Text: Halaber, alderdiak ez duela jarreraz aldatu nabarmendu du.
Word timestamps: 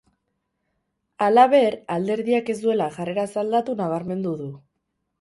Halaber, 1.25 1.77
alderdiak 1.97 2.51
ez 2.57 2.59
duela 2.65 2.91
jarreraz 2.99 3.31
aldatu 3.45 3.81
nabarmendu 3.87 4.39
du. 4.45 4.53